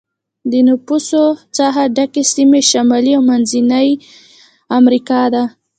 د 0.51 0.53
نفوسو 0.67 1.23
څخه 1.57 1.81
ډکې 1.95 2.23
سیمې 2.33 2.61
شمالي 2.71 3.11
او 3.17 3.23
منځنی 3.29 3.89
امریکا 4.79 5.21
دي. 5.33 5.43